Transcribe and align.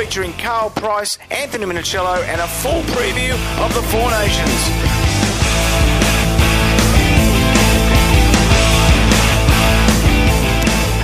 Featuring 0.00 0.32
Karl 0.38 0.70
Pryce, 0.70 1.18
Anthony 1.30 1.66
Minichiello, 1.66 2.22
and 2.22 2.40
a 2.40 2.46
full 2.46 2.80
preview 2.84 3.32
of 3.62 3.74
the 3.74 3.82
Four 3.82 4.10
Nations. 4.10 4.60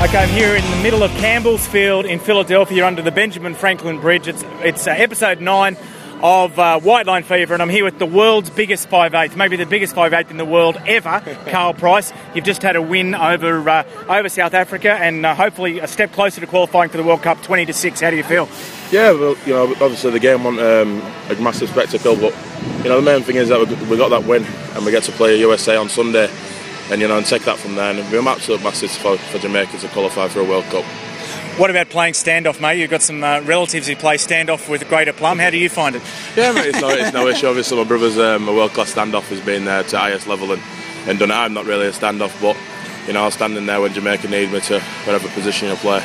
Okay, 0.00 0.16
I'm 0.16 0.30
here 0.30 0.56
in 0.56 0.64
the 0.70 0.82
middle 0.82 1.02
of 1.02 1.10
Campbell's 1.18 1.66
Field 1.66 2.06
in 2.06 2.18
Philadelphia 2.18 2.86
under 2.86 3.02
the 3.02 3.10
Benjamin 3.10 3.54
Franklin 3.54 4.00
Bridge. 4.00 4.28
It's, 4.28 4.42
it's 4.60 4.86
uh, 4.86 4.92
episode 4.92 5.42
9 5.42 5.76
of 6.22 6.58
uh, 6.58 6.80
White 6.80 7.06
Line 7.06 7.22
Fever, 7.22 7.54
and 7.54 7.62
I'm 7.62 7.68
here 7.68 7.84
with 7.84 7.98
the 7.98 8.06
world's 8.06 8.50
biggest 8.50 8.88
5'8", 8.88 9.36
maybe 9.36 9.56
the 9.56 9.66
biggest 9.66 9.94
5'8", 9.94 10.30
in 10.30 10.36
the 10.36 10.44
world 10.44 10.76
ever, 10.86 11.22
Karl 11.46 11.74
Pryce. 11.74 12.12
You've 12.34 12.44
just 12.44 12.62
had 12.62 12.76
a 12.76 12.82
win 12.82 13.14
over 13.14 13.68
uh, 13.68 13.84
over 14.08 14.28
South 14.28 14.54
Africa 14.54 14.92
and 14.92 15.24
uh, 15.26 15.34
hopefully 15.34 15.78
a 15.80 15.86
step 15.86 16.12
closer 16.12 16.40
to 16.40 16.46
qualifying 16.46 16.90
for 16.90 16.96
the 16.96 17.02
World 17.04 17.22
Cup 17.22 17.42
20 17.42 17.66
to 17.66 17.72
6. 17.72 18.00
How 18.00 18.10
do 18.10 18.16
you 18.16 18.22
feel? 18.22 18.48
Yeah, 18.90 19.12
well, 19.12 19.36
you 19.46 19.52
know, 19.52 19.70
obviously 19.72 20.12
the 20.12 20.20
game 20.20 20.44
wasn't 20.44 20.62
um, 20.62 21.02
a 21.30 21.34
massive 21.42 21.68
spectacle, 21.68 22.16
but 22.16 22.34
you 22.82 22.88
know 22.88 23.00
the 23.00 23.02
main 23.02 23.22
thing 23.22 23.36
is 23.36 23.48
that 23.48 23.60
we, 23.88 23.96
got 23.96 24.10
that 24.10 24.24
win 24.24 24.44
and 24.44 24.84
we 24.84 24.90
get 24.90 25.02
to 25.04 25.12
play 25.12 25.38
USA 25.40 25.76
on 25.76 25.88
Sunday, 25.88 26.30
and 26.90 27.00
you 27.00 27.08
know, 27.08 27.16
and 27.16 27.26
take 27.26 27.42
that 27.42 27.58
from 27.58 27.74
there. 27.74 27.90
And 27.90 27.98
it'd 27.98 28.10
be 28.10 28.18
an 28.18 28.26
absolute 28.28 28.62
massive 28.62 28.90
for, 28.90 29.16
for 29.16 29.38
Jamaica 29.38 29.78
to 29.78 29.88
qualify 29.88 30.28
for 30.28 30.40
a 30.40 30.44
World 30.44 30.64
Cup. 30.66 30.84
What 31.56 31.70
about 31.70 31.88
playing 31.88 32.12
standoff, 32.12 32.60
mate? 32.60 32.78
You've 32.78 32.90
got 32.90 33.00
some 33.00 33.24
uh, 33.24 33.40
relatives 33.40 33.86
who 33.86 33.96
play 33.96 34.18
standoff 34.18 34.68
with 34.68 34.86
Greater 34.90 35.14
Plum. 35.14 35.38
How 35.38 35.48
do 35.48 35.56
you 35.56 35.70
find 35.70 35.96
it? 35.96 36.02
Yeah, 36.36 36.52
mate, 36.52 36.66
it's 36.66 36.80
no, 36.82 36.90
it's 36.90 37.14
no 37.14 37.26
issue. 37.28 37.46
Obviously, 37.46 37.78
my 37.78 37.84
brother's 37.84 38.18
um, 38.18 38.46
a 38.46 38.52
world 38.52 38.72
class 38.72 38.92
standoff, 38.92 39.22
has 39.30 39.40
been 39.40 39.64
there 39.64 39.82
to 39.82 39.98
highest 39.98 40.26
level 40.26 40.52
and, 40.52 40.60
and 41.08 41.18
done 41.18 41.30
it. 41.30 41.34
I'm 41.34 41.54
not 41.54 41.64
really 41.64 41.86
a 41.86 41.92
standoff, 41.92 42.38
but 42.42 42.58
you 43.06 43.14
know, 43.14 43.22
I'll 43.22 43.30
stand 43.30 43.56
in 43.56 43.64
there 43.64 43.80
when 43.80 43.94
Jamaica 43.94 44.28
need 44.28 44.52
me 44.52 44.60
to 44.60 44.80
whatever 45.04 45.28
position 45.28 45.70
you 45.70 45.76
play. 45.76 46.04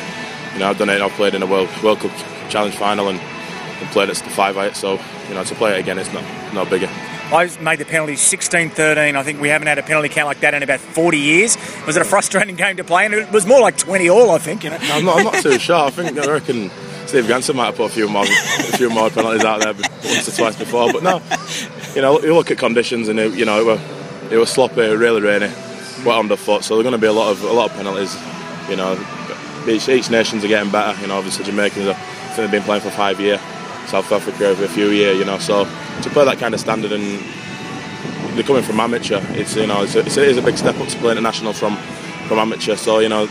You 0.54 0.60
know, 0.60 0.70
I've 0.70 0.78
done 0.78 0.88
it. 0.88 1.02
I've 1.02 1.12
played 1.12 1.34
in 1.34 1.42
a 1.42 1.46
World 1.46 1.68
World 1.82 1.98
Cup 1.98 2.12
Challenge 2.48 2.74
final 2.74 3.10
and, 3.10 3.20
and 3.20 3.88
played 3.90 4.08
at 4.08 4.16
the 4.16 4.30
five 4.30 4.56
eight. 4.56 4.74
So 4.74 4.98
you 5.28 5.34
know, 5.34 5.44
to 5.44 5.54
play 5.54 5.76
it 5.76 5.80
again, 5.80 5.98
it's 5.98 6.14
not 6.14 6.24
no 6.54 6.64
bigger. 6.64 6.88
I 7.32 7.50
made 7.60 7.78
the 7.78 7.84
penalty 7.84 8.14
16-13. 8.14 9.16
I 9.16 9.22
think 9.22 9.40
we 9.40 9.48
haven't 9.48 9.68
had 9.68 9.78
a 9.78 9.82
penalty 9.82 10.08
count 10.08 10.26
like 10.26 10.40
that 10.40 10.52
in 10.54 10.62
about 10.62 10.80
40 10.80 11.18
years. 11.18 11.56
Was 11.86 11.96
it 11.96 12.02
a 12.02 12.04
frustrating 12.04 12.56
game 12.56 12.76
to 12.76 12.84
play? 12.84 13.06
And 13.06 13.14
it 13.14 13.32
was 13.32 13.46
more 13.46 13.60
like 13.60 13.78
20 13.78 14.08
all, 14.10 14.30
I 14.30 14.38
think. 14.38 14.64
You 14.64 14.70
know. 14.70 14.78
I'm 14.80 15.04
not, 15.04 15.18
I'm 15.18 15.24
not 15.24 15.34
too 15.42 15.58
sure. 15.58 15.76
I 15.76 15.90
think 15.90 16.18
I 16.18 16.30
reckon 16.30 16.70
Steve 17.06 17.24
Ganson 17.24 17.54
might 17.54 17.66
have 17.66 17.76
put 17.76 17.90
a 17.90 17.94
few 17.94 18.08
more 18.08 18.24
a 18.24 18.76
few 18.76 18.90
more 18.90 19.10
penalties 19.10 19.44
out 19.44 19.60
there 19.60 19.74
once 19.74 20.28
or 20.28 20.36
twice 20.36 20.56
before. 20.56 20.92
But 20.92 21.02
no, 21.02 21.22
you 21.94 22.02
know, 22.02 22.20
you 22.20 22.34
look 22.34 22.50
at 22.50 22.58
conditions 22.58 23.08
and 23.08 23.18
it, 23.18 23.34
you 23.34 23.44
know 23.44 23.60
it 23.60 23.64
was 23.64 23.80
it 24.32 24.36
was 24.36 24.50
sloppy, 24.50 24.80
really 24.80 25.20
rainy, 25.20 25.52
wet 26.04 26.18
underfoot. 26.18 26.64
So 26.64 26.74
there's 26.74 26.84
going 26.84 26.92
to 26.92 26.98
be 26.98 27.06
a 27.06 27.12
lot 27.12 27.30
of 27.30 27.42
a 27.44 27.52
lot 27.52 27.70
of 27.70 27.76
penalties. 27.76 28.16
You 28.68 28.76
know, 28.76 28.98
each, 29.66 29.88
each 29.88 30.10
nations 30.10 30.44
are 30.44 30.48
getting 30.48 30.70
better. 30.70 31.00
You 31.00 31.08
know, 31.08 31.16
obviously 31.16 31.44
Jamaicans 31.44 31.96
they've 32.36 32.50
been 32.50 32.62
playing 32.62 32.82
for 32.82 32.90
five 32.90 33.20
years. 33.20 33.40
South 33.86 34.10
Africa 34.12 34.48
over 34.48 34.64
a 34.64 34.68
few 34.68 34.90
years, 34.90 35.18
you 35.18 35.24
know. 35.24 35.38
So 35.38 35.64
to 35.64 36.10
play 36.10 36.24
that 36.24 36.38
kind 36.38 36.54
of 36.54 36.60
standard 36.60 36.92
and 36.92 37.22
they're 38.34 38.44
coming 38.44 38.62
from 38.62 38.80
amateur, 38.80 39.20
it's 39.32 39.56
you 39.56 39.66
know 39.66 39.82
it's 39.82 39.94
a, 39.94 40.00
it's 40.00 40.16
a, 40.16 40.28
it's 40.28 40.38
a 40.38 40.42
big 40.42 40.56
step 40.56 40.76
up 40.78 40.88
to 40.88 40.98
play 40.98 41.12
international 41.12 41.52
from 41.52 41.76
from 42.28 42.38
amateur. 42.38 42.76
So 42.76 42.98
you 42.98 43.08
know, 43.08 43.26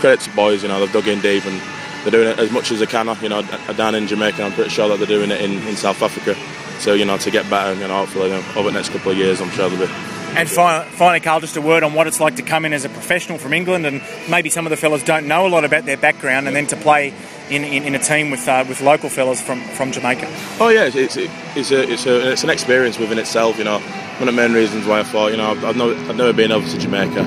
credit 0.00 0.20
to 0.20 0.30
boys, 0.34 0.62
you 0.62 0.68
know 0.68 0.80
they've 0.80 0.92
dug 0.92 1.08
in 1.08 1.20
deep 1.20 1.44
and 1.46 1.60
they're 2.02 2.12
doing 2.12 2.28
it 2.28 2.38
as 2.38 2.50
much 2.50 2.70
as 2.70 2.80
they 2.80 2.86
can. 2.86 3.06
You 3.22 3.28
know, 3.28 3.42
down 3.76 3.94
in 3.94 4.06
Jamaica, 4.06 4.42
I'm 4.42 4.52
pretty 4.52 4.70
sure 4.70 4.88
that 4.88 4.98
they're 4.98 5.06
doing 5.06 5.30
it 5.30 5.40
in, 5.40 5.52
in 5.66 5.76
South 5.76 6.02
Africa. 6.02 6.34
So 6.80 6.94
you 6.94 7.04
know, 7.04 7.18
to 7.18 7.30
get 7.30 7.48
better, 7.50 7.74
you 7.74 7.86
know, 7.86 7.98
hopefully 7.98 8.30
you 8.30 8.36
know, 8.36 8.44
over 8.56 8.70
the 8.70 8.76
next 8.76 8.90
couple 8.90 9.12
of 9.12 9.18
years, 9.18 9.40
I'm 9.40 9.50
sure 9.50 9.68
they'll 9.68 9.86
be. 9.86 10.19
And 10.36 10.48
fi- 10.48 10.84
finally, 10.84 11.20
Karl, 11.20 11.40
just 11.40 11.56
a 11.56 11.60
word 11.60 11.82
on 11.82 11.94
what 11.94 12.06
it's 12.06 12.20
like 12.20 12.36
to 12.36 12.42
come 12.42 12.64
in 12.64 12.72
as 12.72 12.84
a 12.84 12.88
professional 12.88 13.38
from 13.38 13.52
England, 13.52 13.84
and 13.84 14.00
maybe 14.28 14.48
some 14.48 14.64
of 14.64 14.70
the 14.70 14.76
fellas 14.76 15.02
don't 15.02 15.26
know 15.26 15.46
a 15.46 15.48
lot 15.48 15.64
about 15.64 15.84
their 15.84 15.96
background, 15.96 16.46
and 16.46 16.56
then 16.56 16.66
to 16.68 16.76
play 16.76 17.12
in, 17.50 17.64
in, 17.64 17.82
in 17.82 17.94
a 17.94 17.98
team 17.98 18.30
with 18.30 18.46
uh, 18.48 18.64
with 18.68 18.80
local 18.80 19.08
fellas 19.08 19.40
from, 19.40 19.60
from 19.60 19.92
Jamaica. 19.92 20.26
Oh 20.60 20.68
yeah, 20.68 20.84
it's 20.92 21.16
it's, 21.16 21.16
a 21.16 21.90
it's 21.90 22.06
a 22.06 22.32
it's 22.32 22.44
an 22.44 22.50
experience 22.50 22.98
within 22.98 23.18
itself. 23.18 23.58
You 23.58 23.64
know, 23.64 23.78
one 23.80 24.28
of 24.28 24.34
the 24.34 24.40
main 24.40 24.52
reasons 24.52 24.86
why 24.86 25.00
I 25.00 25.02
thought, 25.02 25.32
you 25.32 25.36
know, 25.36 25.50
I've, 25.50 25.64
I've, 25.64 25.76
no, 25.76 25.90
I've 25.90 26.16
never 26.16 26.32
been 26.32 26.52
over 26.52 26.66
to 26.68 26.78
Jamaica. 26.78 27.22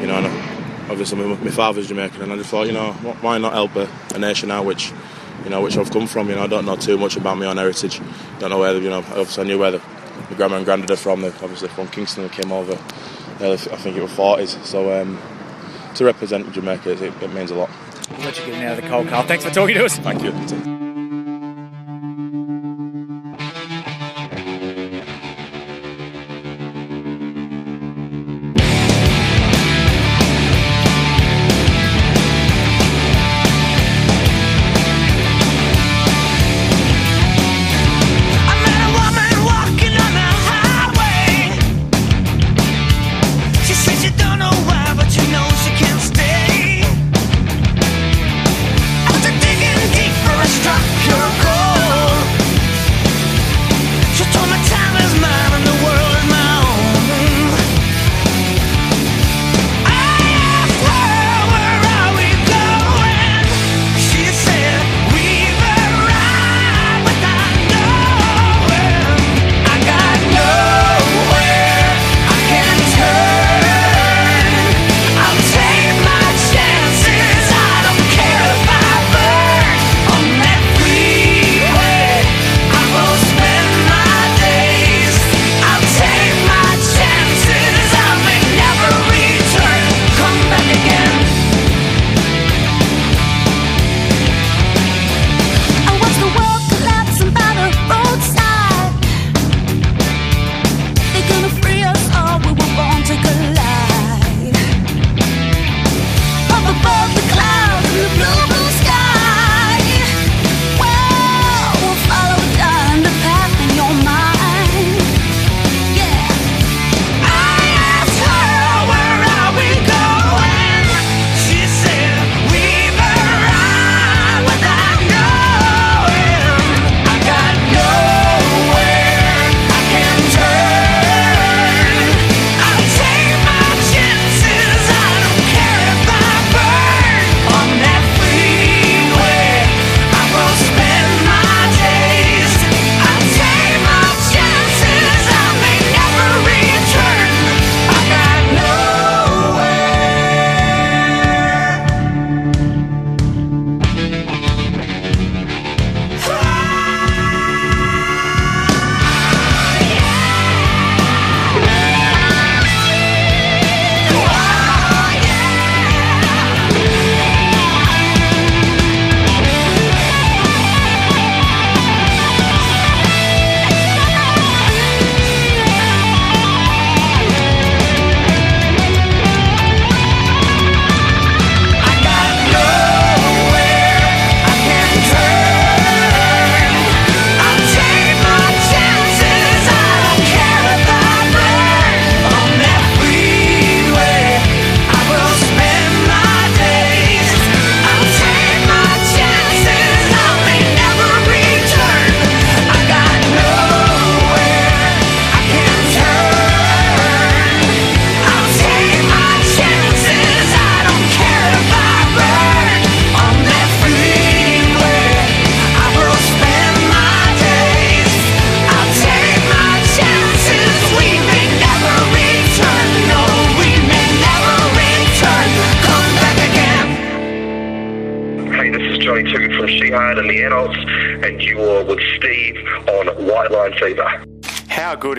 You 0.00 0.06
know, 0.06 0.16
and 0.16 0.90
obviously 0.90 1.18
my, 1.18 1.34
my 1.42 1.50
father's 1.50 1.88
Jamaican, 1.88 2.22
and 2.22 2.32
I 2.32 2.36
just 2.36 2.50
thought, 2.50 2.66
you 2.66 2.72
know, 2.72 2.92
why 3.20 3.38
not 3.38 3.52
help 3.52 3.74
a, 3.76 3.88
a 4.14 4.18
nation 4.18 4.50
out 4.50 4.64
which 4.64 4.92
you 5.44 5.50
know, 5.50 5.60
which 5.60 5.76
I've 5.76 5.90
come 5.90 6.06
from. 6.06 6.28
You 6.28 6.36
know, 6.36 6.44
I 6.44 6.46
don't 6.46 6.64
know 6.64 6.76
too 6.76 6.96
much 6.96 7.16
about 7.16 7.38
my 7.38 7.46
own 7.46 7.56
heritage. 7.56 8.00
Don't 8.38 8.50
know 8.50 8.58
where, 8.58 8.74
you 8.74 8.88
know, 8.88 8.98
obviously 8.98 9.44
I 9.44 9.46
knew 9.46 9.58
where 9.58 9.72
the, 9.72 9.82
my 10.30 10.36
grandma 10.36 10.56
and 10.56 10.64
granddad 10.64 10.90
are 10.90 10.96
from. 10.96 11.22
They're 11.22 11.32
obviously 11.42 11.68
from 11.68 11.88
Kingston. 11.88 12.24
They 12.24 12.30
came 12.30 12.52
over, 12.52 12.78
early, 13.40 13.54
I 13.54 13.76
think 13.76 13.96
it 13.96 14.02
was 14.02 14.12
40s. 14.12 14.64
So 14.64 15.00
um, 15.00 15.20
to 15.94 16.04
represent 16.04 16.52
Jamaica, 16.52 16.90
it, 16.90 17.02
it 17.22 17.32
means 17.32 17.50
a 17.50 17.54
lot. 17.54 17.70
Let 18.18 18.38
you 18.38 18.46
get 18.46 18.64
out 18.64 18.78
of 18.78 18.84
the 18.84 18.90
cold, 18.90 19.08
Karl. 19.08 19.26
Thanks 19.26 19.44
for 19.44 19.50
talking 19.50 19.76
to 19.76 19.84
us. 19.84 19.98
Thank 19.98 20.22
you. 20.22 20.83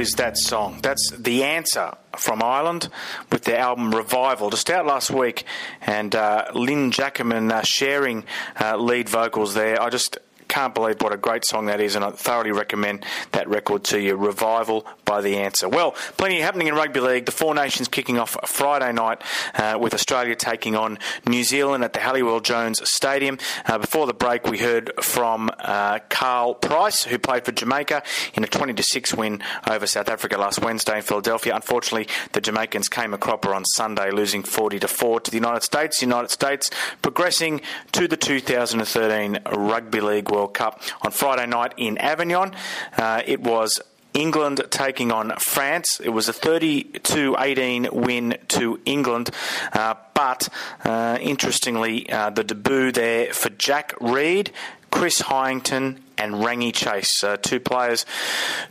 Is 0.06 0.14
that 0.18 0.38
song? 0.38 0.82
That's 0.84 1.10
the 1.18 1.42
answer 1.42 1.92
from 2.16 2.44
Ireland 2.44 2.90
with 3.32 3.46
their 3.46 3.58
album 3.58 3.90
Revival, 3.90 4.52
just 4.52 4.70
out 4.70 4.86
last 4.86 5.10
week, 5.10 5.46
and 5.82 6.14
uh, 6.14 6.46
Lynne 6.54 6.92
Jackaman 6.92 7.52
uh, 7.52 7.64
sharing 7.64 8.24
uh, 8.62 8.78
lead 8.78 9.10
vocals 9.10 9.56
there. 9.56 9.82
I 9.82 9.90
just 9.90 10.20
can't 10.48 10.74
believe 10.74 11.02
what 11.02 11.14
a 11.14 11.18
great 11.18 11.46
song 11.46 11.66
that 11.66 11.80
is, 11.80 11.96
and 11.96 12.04
I 12.04 12.12
thoroughly 12.12 12.52
recommend 12.52 13.06
that 13.32 13.48
record 13.48 13.84
to 13.86 14.00
you. 14.00 14.16
Revival 14.16 14.86
by 15.06 15.22
The 15.22 15.38
Answer. 15.38 15.70
Well, 15.70 15.92
plenty 16.18 16.40
happening 16.40 16.68
in 16.68 16.76
rugby 16.76 17.00
league. 17.00 17.26
The 17.26 17.32
Four 17.32 17.56
Nations 17.56 17.88
kicking 17.88 18.18
off 18.18 18.38
Friday 18.46 18.92
night 18.92 19.22
uh, 19.56 19.78
with 19.80 19.94
Australia 19.94 20.36
taking 20.36 20.76
on 20.76 21.00
New 21.28 21.44
Zealand 21.44 21.84
at 21.84 21.94
the 21.94 22.00
Halliwell 22.00 22.40
Jones 22.40 22.82
Stadium. 22.90 23.38
Uh, 23.66 23.78
before 23.78 24.08
the 24.08 24.14
break, 24.14 24.46
we 24.48 24.58
heard 24.58 24.92
from 25.02 25.50
uh, 25.60 26.00
Karl 26.10 26.54
Pryce, 26.56 27.04
who 27.04 27.18
played 27.18 27.46
for 27.46 27.52
Jamaica 27.52 28.04
in 28.34 28.44
a 28.44 28.48
20 28.48 28.74
to 28.74 28.84
6 28.84 29.14
win 29.14 29.42
over 29.70 29.88
South 29.88 30.10
Africa 30.10 30.38
last 30.38 30.62
Wednesday 30.62 30.98
in 30.98 31.04
Philadelphia. 31.04 31.56
Unfortunately, 31.56 32.08
the 32.34 32.42
Jamaicans 32.42 32.90
came 32.90 33.14
a 33.14 33.18
cropper 33.18 33.54
on 33.54 33.66
Sunday, 33.66 34.12
losing 34.12 34.44
40 34.44 34.80
to 34.80 34.88
4 34.88 35.20
to 35.22 35.32
the 35.32 35.38
United 35.38 35.64
States. 35.64 36.00
The 36.00 36.06
United 36.06 36.32
States 36.32 36.70
progressing 37.02 37.62
to 37.94 38.08
the 38.08 38.18
2013 38.18 39.40
Rugby 39.52 40.02
League 40.02 40.30
World 40.36 40.54
Cup 40.54 40.82
on 41.02 41.12
Friday 41.12 41.48
night 41.48 41.74
in 41.78 41.98
Avignon. 41.98 42.54
Uh, 42.98 43.22
it 43.26 43.42
was 43.42 43.82
England 44.14 44.62
taking 44.70 45.12
on 45.12 45.34
France. 45.40 46.02
It 46.04 46.10
was 46.10 46.28
a 46.28 46.34
32 46.34 47.36
18 47.40 47.90
win 47.92 48.38
to 48.50 48.80
England, 48.86 49.30
uh, 49.74 49.96
but 50.14 50.50
uh, 50.84 51.18
interestingly, 51.22 52.10
uh, 52.10 52.30
the 52.32 52.44
debut 52.44 52.92
there 52.92 53.34
for 53.34 53.50
Jack 53.50 53.94
Reed. 54.02 54.52
Chris 54.92 55.22
Heighington 55.22 56.00
and 56.18 56.36
Rangi 56.36 56.74
Chase, 56.74 57.22
uh, 57.22 57.36
two 57.36 57.60
players 57.60 58.06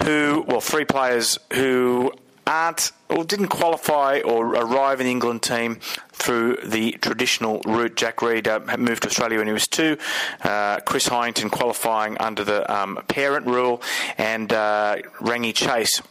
who, 0.05 0.43
well, 0.49 0.62
three 0.62 0.87
players 0.87 1.38
who 1.52 2.14
aren't 2.46 2.93
or 3.08 3.25
didn't 3.25 3.49
qualify 3.49 4.20
or 4.20 4.55
arrive 4.55 5.00
in 5.00 5.06
the 5.06 5.11
England 5.11 5.43
team 5.43 5.76
through 6.12 6.56
the 6.64 6.93
traditional 6.93 7.61
route. 7.64 7.96
Jack 7.96 8.23
Reed 8.23 8.49
uh, 8.49 8.61
moved 8.79 9.02
to 9.02 9.08
Australia 9.08 9.38
when 9.38 9.46
he 9.46 9.52
was 9.52 9.69
two. 9.69 9.96
Uh, 10.43 10.81
Chris 10.81 11.08
Heighington 11.08 11.50
qualifying 11.50 12.17
under 12.19 12.44
the 12.44 12.73
um, 12.73 12.99
parent 13.08 13.46
rule, 13.46 13.82
and 14.19 14.52
uh, 14.52 14.96
Rangi 15.20 15.55
Chase. 15.55 16.02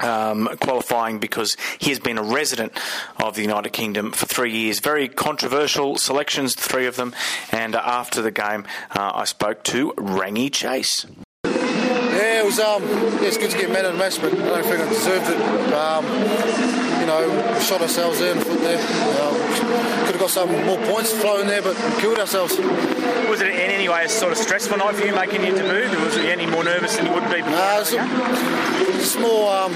Um, 0.00 0.48
qualifying 0.60 1.18
because 1.18 1.56
he 1.80 1.90
has 1.90 1.98
been 1.98 2.18
a 2.18 2.22
resident 2.22 2.70
of 3.16 3.34
the 3.34 3.42
United 3.42 3.70
Kingdom 3.70 4.12
for 4.12 4.26
three 4.26 4.52
years. 4.52 4.78
Very 4.78 5.08
controversial 5.08 5.96
selections, 5.96 6.54
three 6.54 6.86
of 6.86 6.94
them. 6.94 7.12
And 7.50 7.74
after 7.74 8.22
the 8.22 8.30
game, 8.30 8.64
uh, 8.92 9.10
I 9.12 9.24
spoke 9.24 9.64
to 9.64 9.94
Rangi 9.94 10.52
Chase. 10.52 11.04
Yeah, 12.18 12.42
it 12.42 12.44
was. 12.44 12.58
Um, 12.58 12.82
yeah, 13.22 13.30
it's 13.30 13.38
good 13.38 13.52
to 13.52 13.56
get 13.56 13.70
man 13.70 13.84
of 13.84 13.92
the 13.92 13.98
match, 13.98 14.20
but 14.20 14.34
I 14.34 14.58
don't 14.58 14.66
think 14.66 14.82
I 14.82 14.88
deserved 14.88 15.30
it. 15.30 15.38
Um, 15.70 16.02
you 16.98 17.06
know, 17.06 17.22
we 17.30 17.62
shot 17.62 17.80
ourselves 17.80 18.18
there 18.18 18.32
in 18.32 18.38
the 18.40 18.44
foot 18.44 18.58
there. 18.58 18.82
Um, 19.22 19.38
could 20.02 20.18
have 20.18 20.26
got 20.26 20.30
some 20.30 20.50
more 20.66 20.78
points 20.90 21.12
flowing 21.12 21.46
there, 21.46 21.62
but 21.62 21.78
we 21.78 22.00
killed 22.02 22.18
ourselves. 22.18 22.58
Was 23.30 23.40
it 23.40 23.54
in 23.54 23.70
any 23.70 23.88
way 23.88 24.02
a 24.04 24.08
sort 24.08 24.32
of 24.32 24.38
stressful 24.38 24.78
night 24.78 24.96
for 24.96 25.06
you 25.06 25.14
making 25.14 25.46
your 25.46 25.54
debut? 25.54 25.94
Was 26.02 26.16
you 26.16 26.24
any 26.24 26.46
more 26.46 26.64
nervous 26.64 26.96
than 26.96 27.06
you 27.06 27.12
would 27.12 27.30
be? 27.30 27.40
Nah, 27.40 27.86
it's, 27.86 27.94
it's 27.94 29.16
more 29.16 29.54
um, 29.54 29.72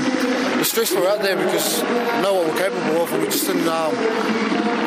stressful 0.65 1.07
out 1.07 1.23
there 1.23 1.37
because 1.37 1.81
we 1.81 2.23
know 2.27 2.43
what 2.43 2.49
we're 2.51 2.59
capable 2.59 3.03
of, 3.03 3.13
and 3.13 3.23
we 3.23 3.29
just 3.29 3.47
didn't 3.47 3.69
um, 3.69 3.95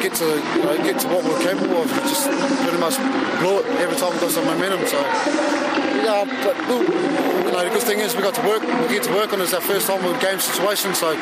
get 0.03 0.13
to 0.15 0.27
you 0.27 0.59
know, 0.59 0.75
get 0.83 0.99
to 0.99 1.07
what 1.07 1.23
we're 1.23 1.39
capable 1.39 1.77
of. 1.77 1.87
We 1.87 2.03
just 2.03 2.27
pretty 2.27 2.83
much 2.83 2.99
blew 3.39 3.63
it 3.63 3.65
every 3.79 3.95
time 3.95 4.11
we 4.11 4.19
got 4.19 4.31
some 4.31 4.43
momentum. 4.43 4.85
So. 4.87 5.94
Yeah, 6.05 6.23
but 6.45 6.55
you 6.69 7.51
know 7.51 7.63
the 7.63 7.69
good 7.73 7.81
thing 7.81 7.99
is 7.99 8.15
we 8.15 8.21
got 8.21 8.35
to 8.35 8.47
work. 8.47 8.61
We 8.61 8.93
get 8.93 9.01
to 9.05 9.13
work 9.13 9.33
on 9.33 9.41
it. 9.41 9.45
It's 9.45 9.53
our 9.55 9.61
first 9.61 9.87
time 9.87 10.05
with 10.05 10.21
game 10.21 10.39
situation, 10.39 10.93
so 10.93 11.17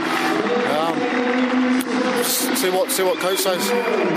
um, 0.76 0.96
see 2.26 2.70
what 2.70 2.92
see 2.92 3.04
what 3.04 3.18
coach 3.20 3.40
says. 3.40 3.66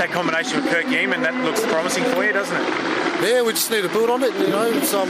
That 0.02 0.10
combination 0.10 0.60
with 0.60 0.72
Kirk 0.72 0.86
Eamon, 0.86 1.22
that 1.22 1.34
looks 1.44 1.64
promising 1.66 2.02
for 2.06 2.24
you, 2.24 2.32
doesn't 2.32 2.56
it? 2.56 2.66
Yeah, 3.22 3.42
we 3.42 3.52
just 3.52 3.70
need 3.70 3.82
to 3.82 3.88
build 3.88 4.10
on 4.10 4.24
it. 4.24 4.34
You 4.34 4.48
know, 4.48 4.66
it's 4.66 4.92
um, 4.92 5.08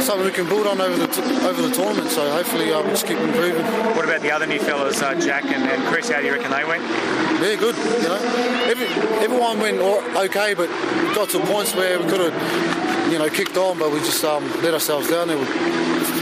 something 0.00 0.26
we 0.26 0.32
can 0.32 0.48
build 0.48 0.66
on 0.66 0.80
over 0.80 0.96
the 0.98 1.06
t- 1.06 1.22
over 1.46 1.62
the 1.62 1.70
tournament. 1.70 2.10
So 2.10 2.28
hopefully, 2.32 2.72
uh, 2.72 2.82
we 2.82 2.90
just 2.90 3.06
keep 3.06 3.18
improving. 3.18 3.64
What 3.94 4.04
about 4.04 4.20
the 4.20 4.32
other 4.32 4.46
new 4.46 4.58
fellas, 4.58 5.00
uh, 5.00 5.14
Jack 5.14 5.44
and, 5.44 5.62
and 5.62 5.80
Chris? 5.86 6.10
How 6.10 6.18
do 6.18 6.26
you 6.26 6.32
reckon 6.32 6.50
they 6.50 6.64
went? 6.64 6.82
Yeah, 7.38 7.54
good. 7.54 7.76
You 8.02 8.08
know, 8.08 8.18
Every, 8.66 8.86
everyone 9.24 9.60
went 9.60 9.78
okay, 9.78 10.54
but 10.54 10.68
got 11.14 11.30
to 11.30 11.40
points 11.46 11.74
where 11.74 11.98
we 11.98 12.04
could 12.10 12.20
have, 12.20 12.34
you 13.10 13.18
know, 13.18 13.28
kicked 13.28 13.56
on, 13.56 13.78
but 13.78 13.90
we 13.90 13.98
just 14.00 14.24
um, 14.24 14.44
let 14.62 14.72
ourselves 14.72 15.10
down 15.10 15.28
there 15.28 15.36
with 15.36 15.48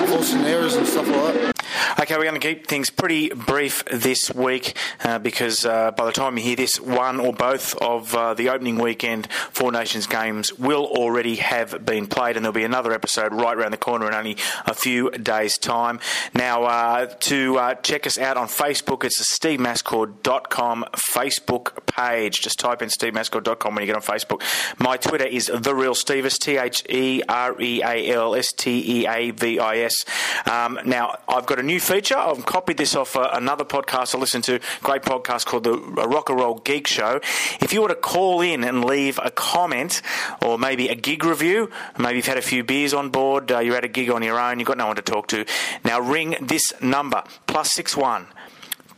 forcing 0.08 0.40
errors 0.40 0.74
and 0.74 0.86
stuff 0.86 1.06
like 1.06 1.34
that. 1.34 1.57
Okay, 2.00 2.16
we're 2.16 2.22
going 2.22 2.40
to 2.40 2.54
keep 2.54 2.68
things 2.68 2.90
pretty 2.90 3.30
brief 3.30 3.84
this 3.86 4.32
week 4.32 4.76
uh, 5.02 5.18
because 5.18 5.66
uh, 5.66 5.90
by 5.90 6.06
the 6.06 6.12
time 6.12 6.36
you 6.36 6.44
hear 6.44 6.54
this, 6.54 6.80
one 6.80 7.18
or 7.18 7.32
both 7.32 7.74
of 7.78 8.14
uh, 8.14 8.34
the 8.34 8.50
opening 8.50 8.78
weekend 8.78 9.26
Four 9.32 9.72
Nations 9.72 10.06
games 10.06 10.56
will 10.56 10.84
already 10.86 11.34
have 11.36 11.84
been 11.84 12.06
played, 12.06 12.36
and 12.36 12.44
there'll 12.44 12.54
be 12.54 12.62
another 12.62 12.92
episode 12.92 13.34
right 13.34 13.56
around 13.56 13.72
the 13.72 13.78
corner 13.78 14.06
in 14.06 14.14
only 14.14 14.36
a 14.64 14.74
few 14.74 15.10
days' 15.10 15.58
time. 15.58 15.98
Now, 16.34 16.62
uh, 16.62 17.06
to 17.06 17.58
uh, 17.58 17.74
check 17.74 18.06
us 18.06 18.16
out 18.16 18.36
on 18.36 18.46
Facebook, 18.46 19.02
it's 19.02 19.18
the 19.18 19.48
stevemascord.com 19.48 20.84
Facebook 20.94 21.84
page. 21.86 22.42
Just 22.42 22.60
type 22.60 22.80
in 22.80 22.90
stevemascord.com 22.90 23.74
when 23.74 23.82
you 23.82 23.92
get 23.92 23.96
on 23.96 24.02
Facebook. 24.02 24.42
My 24.78 24.98
Twitter 24.98 25.26
is 25.26 25.50
The 25.52 25.74
Real 25.74 25.94
Steavis, 25.94 26.38
T 26.38 26.58
H 26.58 26.84
E 26.88 27.22
R 27.28 27.60
E 27.60 27.82
A 27.82 28.12
L 28.12 28.36
S 28.36 28.52
T 28.52 29.00
E 29.00 29.06
A 29.08 29.32
V 29.32 29.58
I 29.58 29.78
S. 29.78 30.04
Um, 30.46 30.78
now, 30.84 31.18
I've 31.26 31.46
got 31.46 31.58
a 31.58 31.64
new 31.64 31.80
feature. 31.88 32.18
I've 32.18 32.44
copied 32.44 32.76
this 32.76 32.94
off 32.94 33.16
uh, 33.16 33.30
another 33.32 33.64
podcast 33.64 34.14
I 34.14 34.18
listen 34.18 34.42
to, 34.42 34.60
great 34.82 35.00
podcast 35.00 35.46
called 35.46 35.64
the 35.64 35.72
Rock 35.72 36.28
and 36.28 36.38
Roll 36.38 36.58
Geek 36.58 36.86
Show. 36.86 37.18
If 37.60 37.72
you 37.72 37.80
were 37.80 37.88
to 37.88 37.94
call 37.94 38.42
in 38.42 38.62
and 38.62 38.84
leave 38.84 39.18
a 39.24 39.30
comment 39.30 40.02
or 40.44 40.58
maybe 40.58 40.88
a 40.88 40.94
gig 40.94 41.24
review, 41.24 41.70
maybe 41.98 42.16
you've 42.16 42.26
had 42.26 42.36
a 42.36 42.42
few 42.42 42.62
beers 42.62 42.92
on 42.92 43.08
board, 43.08 43.50
uh, 43.50 43.60
you're 43.60 43.74
at 43.74 43.86
a 43.86 43.88
gig 43.88 44.10
on 44.10 44.22
your 44.22 44.38
own, 44.38 44.58
you've 44.58 44.68
got 44.68 44.76
no 44.76 44.86
one 44.86 44.96
to 44.96 45.02
talk 45.02 45.28
to. 45.28 45.46
Now 45.82 45.98
ring 45.98 46.36
this 46.42 46.74
number, 46.82 47.22
plus 47.46 47.72
six 47.72 47.96
one. 47.96 48.26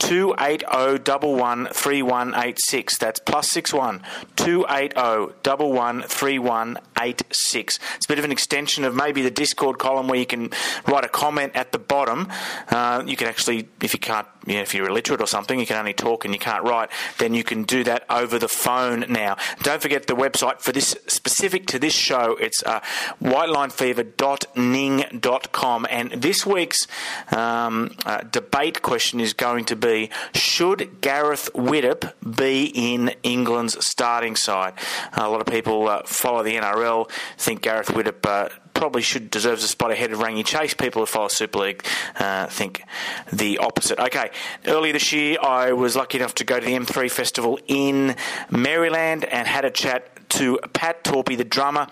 280-113186. 0.01 2.99
That's 2.99 3.21
plus 3.21 3.49
six 3.49 3.73
one 3.73 4.03
two 4.37 4.67
eight 4.69 4.93
zero 4.95 5.33
double 5.43 5.73
one 5.73 6.03
three 6.03 6.39
one 6.39 6.79
eight 7.01 7.23
six. 7.31 7.79
It's 7.97 8.07
a 8.07 8.09
bit 8.09 8.19
of 8.19 8.25
an 8.25 8.33
extension 8.33 8.85
of 8.85 8.95
maybe 8.95 9.23
the 9.23 9.31
Discord 9.31 9.79
column 9.79 10.09
where 10.09 10.19
you 10.19 10.27
can 10.27 10.51
write 10.87 11.05
a 11.05 11.09
comment 11.09 11.53
at 11.55 11.73
the 11.73 11.79
bottom. 11.79 12.29
Uh, 12.69 13.03
you 13.07 13.17
can 13.17 13.29
actually, 13.29 13.69
if 13.83 13.93
you 13.93 14.01
can't, 14.01 14.27
you 14.47 14.55
know, 14.55 14.63
if 14.63 14.75
you're 14.75 14.89
illiterate 14.89 15.21
or 15.21 15.27
something, 15.27 15.61
you 15.61 15.67
can 15.67 15.77
only 15.77 15.93
talk 15.93 16.25
and 16.25 16.33
you 16.35 16.41
can't 16.41 16.65
write. 16.65 16.89
Then 17.19 17.35
you 17.35 17.45
can 17.45 17.65
do 17.65 17.85
that 17.85 18.05
over 18.09 18.39
the 18.39 18.49
phone 18.49 19.05
now. 19.09 19.37
Don't 19.63 19.83
forget 19.83 20.07
the 20.07 20.15
website 20.15 20.61
for 20.61 20.73
this 20.73 20.97
specific 21.07 21.67
to 21.69 21.79
this 21.79 21.93
show. 21.93 22.37
It's 22.41 22.63
uh, 22.65 22.81
whitelinefever.ning.com. 23.23 25.87
And 25.91 26.13
this 26.13 26.47
week's 26.47 26.87
um, 27.33 27.95
uh, 28.07 28.23
debate 28.31 28.81
question 28.83 29.21
is 29.21 29.33
going 29.35 29.67
to 29.67 29.77
be: 29.77 30.09
Should 30.35 31.01
Gareth 31.01 31.51
Widdop 31.55 32.15
be 32.37 32.73
in 32.75 33.15
England's 33.23 33.85
starting 33.85 34.35
side? 34.37 34.75
a 35.13 35.29
lot 35.29 35.41
of 35.41 35.47
people 35.47 35.89
uh, 35.89 36.03
follow 36.05 36.43
the 36.43 36.57
NRL, 36.57 37.09
think 37.37 37.63
Gareth 37.63 37.89
Widdop. 37.89 38.51
Probably 38.81 39.03
should 39.03 39.31
deserves 39.31 39.63
a 39.63 39.69
spot 39.69 39.91
ahead 39.91 40.11
of 40.11 40.21
Rangi 40.21 40.43
Chase. 40.43 40.73
People 40.73 41.03
who 41.03 41.07
follow 41.07 41.29
Super 41.29 41.59
League 41.59 41.85
uh, 42.19 42.47
think 42.47 42.83
the 43.31 43.59
opposite. 43.59 43.99
Okay, 43.99 44.31
earlier 44.67 44.95
this 44.95 45.13
year 45.13 45.37
I 45.39 45.73
was 45.73 45.97
lucky 45.97 46.17
enough 46.17 46.35
to 46.37 46.45
go 46.45 46.59
to 46.59 46.65
the 46.65 46.73
M3 46.73 47.11
Festival 47.11 47.59
in 47.67 48.17
Maryland 48.49 49.27
and 49.27 49.47
had 49.47 49.67
a 49.67 49.71
chat 49.71 50.09
to 50.31 50.59
Pat 50.73 51.05
Torpey, 51.05 51.37
the 51.37 51.45
drummer 51.45 51.89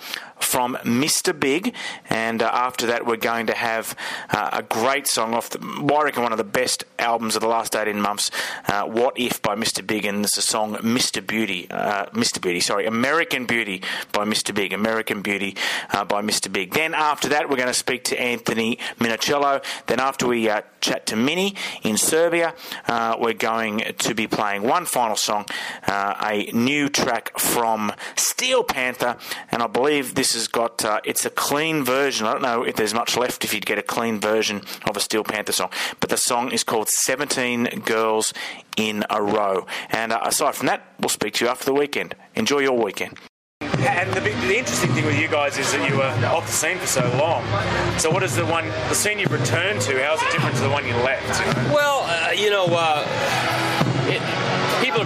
from 0.48 0.76
Mr. 0.76 1.38
Big, 1.38 1.74
and 2.08 2.42
uh, 2.42 2.50
after 2.50 2.86
that 2.86 3.04
we're 3.04 3.16
going 3.16 3.46
to 3.46 3.52
have 3.52 3.94
uh, 4.30 4.48
a 4.54 4.62
great 4.62 5.06
song 5.06 5.34
off 5.34 5.50
the, 5.50 5.58
well, 5.82 5.98
I 5.98 6.04
reckon 6.04 6.22
one 6.22 6.32
of 6.32 6.38
the 6.38 6.44
best 6.44 6.84
albums 6.98 7.36
of 7.36 7.42
the 7.42 7.48
last 7.48 7.76
18 7.76 8.00
months, 8.00 8.30
uh, 8.66 8.84
What 8.84 9.18
If 9.18 9.42
by 9.42 9.54
Mr. 9.56 9.86
Big, 9.86 10.06
and 10.06 10.24
it's 10.24 10.38
a 10.38 10.42
song 10.42 10.76
Mr. 10.76 11.24
Beauty, 11.24 11.70
uh, 11.70 12.06
Mr. 12.06 12.40
Beauty, 12.40 12.60
sorry, 12.60 12.86
American 12.86 13.44
Beauty 13.44 13.82
by 14.12 14.24
Mr. 14.24 14.54
Big, 14.54 14.72
American 14.72 15.20
Beauty 15.20 15.54
uh, 15.92 16.06
by 16.06 16.22
Mr. 16.22 16.50
Big. 16.50 16.72
Then 16.72 16.94
after 16.94 17.28
that 17.28 17.50
we're 17.50 17.56
going 17.56 17.68
to 17.68 17.74
speak 17.74 18.04
to 18.04 18.18
Anthony 18.18 18.78
Minichiello. 18.98 19.62
Then 19.86 20.00
after 20.00 20.26
we 20.26 20.48
uh, 20.48 20.62
chat 20.80 21.04
to 21.08 21.16
Mini 21.16 21.56
in 21.82 21.98
Serbia, 21.98 22.54
we're 23.18 23.34
going 23.34 23.80
to 23.98 24.14
be 24.14 24.26
playing 24.26 24.62
one 24.62 24.86
final 24.86 25.16
song, 25.16 25.44
a 25.86 26.50
new 26.54 26.88
track 26.88 27.38
from 27.38 27.92
Steel 28.16 28.64
Panther, 28.64 29.18
and 29.50 29.62
I 29.62 29.66
believe 29.66 30.14
this 30.14 30.37
has 30.38 30.48
got 30.48 30.84
uh, 30.84 31.00
it's 31.04 31.24
a 31.24 31.30
clean 31.30 31.84
version. 31.84 32.26
I 32.26 32.32
don't 32.32 32.42
know 32.42 32.62
if 32.62 32.76
there's 32.76 32.94
much 32.94 33.16
left 33.16 33.44
if 33.44 33.52
you'd 33.52 33.66
get 33.66 33.78
a 33.78 33.82
clean 33.82 34.20
version 34.20 34.62
of 34.86 34.96
a 34.96 35.00
Steel 35.00 35.24
Panther 35.24 35.52
song, 35.52 35.70
but 36.00 36.10
the 36.10 36.16
song 36.16 36.52
is 36.52 36.64
called 36.64 36.88
17 36.88 37.82
Girls 37.84 38.32
in 38.76 39.04
a 39.10 39.22
Row. 39.22 39.66
And 39.90 40.12
uh, 40.12 40.20
aside 40.24 40.54
from 40.54 40.66
that, 40.68 40.94
we'll 41.00 41.08
speak 41.08 41.34
to 41.34 41.44
you 41.44 41.50
after 41.50 41.64
the 41.64 41.74
weekend. 41.74 42.14
Enjoy 42.34 42.60
your 42.60 42.82
weekend. 42.82 43.18
And 43.60 44.12
the, 44.12 44.20
big, 44.20 44.36
the 44.42 44.58
interesting 44.58 44.90
thing 44.90 45.04
with 45.04 45.18
you 45.18 45.28
guys 45.28 45.58
is 45.58 45.70
that 45.72 45.88
you 45.88 45.96
were 45.96 46.26
off 46.28 46.46
the 46.46 46.52
scene 46.52 46.78
for 46.78 46.86
so 46.86 47.02
long. 47.18 47.44
So 47.98 48.10
what 48.10 48.22
is 48.22 48.34
the 48.34 48.46
one, 48.46 48.66
the 48.88 48.94
scene 48.94 49.18
you've 49.18 49.32
returned 49.32 49.80
to? 49.82 50.02
How's 50.02 50.22
it 50.22 50.30
different 50.32 50.56
to 50.56 50.62
the 50.62 50.70
one 50.70 50.86
you 50.86 50.94
left? 50.96 51.40
You 51.40 51.46
know? 51.46 51.74
Well, 51.74 52.00
uh, 52.04 52.32
you 52.32 52.50
know, 52.50 52.66
uh, 52.70 53.04
it, 54.08 54.22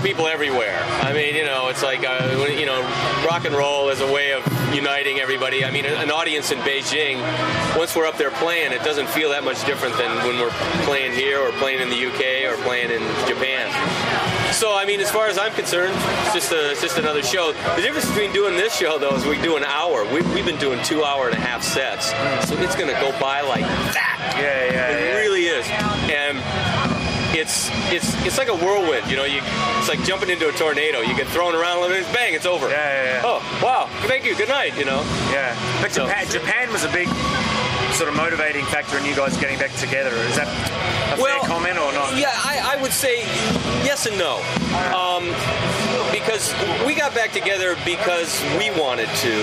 people 0.00 0.12
people 0.12 0.28
everywhere. 0.28 0.78
I 1.00 1.12
mean, 1.14 1.34
you 1.34 1.44
know, 1.46 1.68
it's 1.68 1.82
like, 1.82 2.04
uh, 2.06 2.46
you 2.58 2.66
know, 2.66 2.82
rock 3.26 3.46
and 3.46 3.54
roll 3.54 3.88
is 3.88 4.02
a 4.02 4.12
way 4.12 4.32
of 4.32 4.44
uniting 4.74 5.20
everybody. 5.20 5.64
I 5.64 5.70
mean, 5.70 5.86
an 5.86 6.10
audience 6.10 6.52
in 6.52 6.58
Beijing, 6.58 7.16
once 7.78 7.96
we're 7.96 8.04
up 8.04 8.18
there 8.18 8.30
playing, 8.32 8.72
it 8.72 8.82
doesn't 8.84 9.08
feel 9.08 9.30
that 9.30 9.42
much 9.42 9.64
different 9.64 9.96
than 9.96 10.10
when 10.26 10.38
we're 10.38 10.52
playing 10.84 11.12
here 11.12 11.40
or 11.40 11.50
playing 11.52 11.80
in 11.80 11.88
the 11.88 12.06
UK 12.06 12.44
or 12.52 12.62
playing 12.62 12.90
in 12.90 13.00
Japan. 13.26 13.72
So, 14.52 14.76
I 14.76 14.84
mean, 14.84 15.00
as 15.00 15.10
far 15.10 15.28
as 15.28 15.38
I'm 15.38 15.52
concerned, 15.52 15.94
it's 16.26 16.34
just 16.34 16.52
a, 16.52 16.70
it's 16.72 16.82
just 16.82 16.98
another 16.98 17.22
show. 17.22 17.52
The 17.76 17.80
difference 17.80 18.06
between 18.08 18.32
doing 18.34 18.54
this 18.54 18.76
show, 18.76 18.98
though, 18.98 19.16
is 19.16 19.24
we 19.24 19.40
do 19.40 19.56
an 19.56 19.64
hour. 19.64 20.04
We, 20.12 20.20
we've 20.34 20.44
been 20.44 20.60
doing 20.60 20.82
two 20.84 21.04
hour 21.04 21.26
and 21.26 21.34
a 21.34 21.40
half 21.40 21.62
sets, 21.62 22.10
so 22.46 22.54
it's 22.60 22.76
going 22.76 22.92
to 22.92 23.00
go 23.00 23.18
by 23.18 23.40
like 23.40 23.64
that. 23.96 24.36
Yeah, 24.36 24.72
yeah, 24.72 24.96
It 24.96 25.04
yeah. 25.08 25.16
really 25.16 25.46
is, 25.46 25.64
it's 27.42 27.68
it's 27.92 28.14
it's 28.24 28.38
like 28.38 28.48
a 28.48 28.54
whirlwind. 28.56 29.10
You 29.10 29.16
know, 29.16 29.24
you 29.24 29.40
it's 29.78 29.88
like 29.88 30.02
jumping 30.04 30.30
into 30.30 30.48
a 30.48 30.52
tornado. 30.52 31.00
You 31.00 31.14
get 31.16 31.26
thrown 31.28 31.54
around 31.54 31.78
a 31.78 31.80
little 31.82 31.96
bit, 31.98 32.06
bang, 32.14 32.34
it's 32.34 32.46
over. 32.46 32.68
Yeah, 32.68 32.78
yeah, 32.78 33.04
yeah. 33.18 33.22
Oh, 33.24 33.60
wow! 33.62 33.88
Thank 34.06 34.24
you. 34.24 34.36
Good 34.36 34.48
night. 34.48 34.78
You 34.78 34.84
know. 34.86 35.02
Yeah. 35.34 35.52
But 35.82 35.92
So- 35.92 36.06
Japan, 36.06 36.26
Japan 36.30 36.72
was 36.72 36.84
a 36.84 36.92
big 36.92 37.08
sort 37.98 38.08
of 38.08 38.16
motivating 38.16 38.64
factor 38.66 38.96
in 38.96 39.04
you 39.04 39.14
guys 39.14 39.36
getting 39.36 39.58
back 39.58 39.72
together. 39.76 40.10
Is 40.32 40.36
that 40.36 40.48
a 41.12 41.16
fair 41.20 41.38
comment 41.40 41.76
or 41.76 41.92
not? 41.92 42.16
Yeah, 42.16 42.30
I, 42.32 42.74
I 42.78 42.80
would 42.80 42.92
say 42.92 43.20
yes 43.84 44.06
and 44.06 44.16
no. 44.16 44.40
Um, 44.96 45.28
because 46.10 46.54
we 46.86 46.94
got 46.94 47.14
back 47.14 47.32
together 47.32 47.76
because 47.84 48.40
we 48.56 48.70
wanted 48.80 49.08
to. 49.26 49.34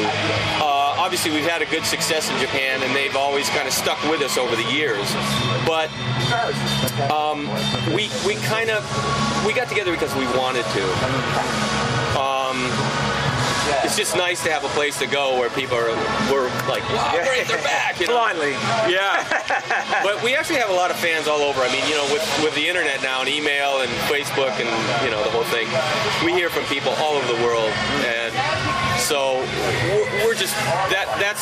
Obviously, 1.10 1.32
we've 1.32 1.50
had 1.50 1.64
a 1.64 1.66
good 1.66 1.84
success 1.86 2.30
in 2.30 2.38
Japan, 2.38 2.84
and 2.84 2.96
they've 2.96 3.16
always 3.16 3.50
kind 3.50 3.68
of 3.68 3.74
stuck 3.74 3.98
with 4.12 4.22
us 4.22 4.38
over 4.38 4.56
the 4.56 4.70
years. 4.70 5.10
But 5.66 5.90
um, 7.10 7.50
we 7.98 8.14
we 8.30 8.38
kind 8.46 8.70
of 8.70 8.86
we 9.42 9.52
got 9.52 9.70
together 9.70 9.92
because 9.92 10.14
we 10.14 10.28
wanted 10.38 10.66
to. 10.78 10.84
Um, 12.14 12.70
it's 13.84 13.98
just 13.98 14.16
nice 14.16 14.44
to 14.44 14.52
have 14.52 14.64
a 14.64 14.70
place 14.78 14.98
to 15.00 15.08
go 15.08 15.38
where 15.38 15.50
people 15.50 15.78
are 15.78 15.90
we're 16.30 16.50
like, 16.70 16.86
wow, 16.94 17.18
great, 17.26 17.48
they're 17.48 17.62
back. 17.66 18.00
You 18.00 18.06
know? 18.06 18.14
Blindly. 18.14 18.54
Yeah, 18.86 19.26
but 20.04 20.22
we 20.22 20.36
actually 20.36 20.60
have 20.60 20.70
a 20.70 20.78
lot 20.78 20.92
of 20.92 20.98
fans 20.98 21.28
all 21.28 21.42
over. 21.42 21.62
I 21.62 21.72
mean, 21.74 21.82
you 21.90 21.98
know, 21.98 22.06
with 22.14 22.22
with 22.44 22.54
the 22.54 22.68
internet 22.68 23.02
now 23.02 23.22
and 23.22 23.30
email 23.30 23.82
and 23.82 23.90
Facebook 24.06 24.54
and 24.62 24.70
you 25.02 25.10
know 25.10 25.24
the 25.24 25.34
whole 25.34 25.48
thing, 25.50 25.66
we 26.22 26.38
hear 26.38 26.50
from 26.50 26.66
people 26.66 26.94
all 27.02 27.18
over 27.18 27.26
the 27.34 27.42
world, 27.42 27.74
and 28.06 28.30
so 29.10 29.42
we're, 29.90 30.06
we're 30.26 30.36
just 30.38 30.54
that 30.94 31.10
that's 31.18 31.42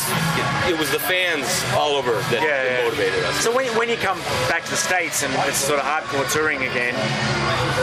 it 0.72 0.78
was 0.80 0.90
the 0.90 0.98
fans 0.98 1.44
all 1.76 1.96
over 2.00 2.12
that, 2.32 2.40
Yeah, 2.40 2.64
yeah. 2.64 2.84
motivated 2.88 3.20
us. 3.24 3.36
So 3.44 3.54
when, 3.54 3.68
when 3.76 3.88
you 3.92 3.96
come 3.96 4.18
back 4.48 4.64
to 4.64 4.70
the 4.70 4.76
States 4.80 5.22
and 5.22 5.32
it's 5.44 5.58
sort 5.60 5.78
of 5.78 5.84
hardcore 5.84 6.24
touring 6.32 6.64
again, 6.64 6.96